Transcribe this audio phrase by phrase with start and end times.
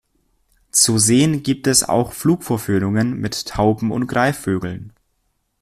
[0.71, 4.93] Zu sehen gibt es auch Flugvorführungen mit Tauben und Greifvögeln.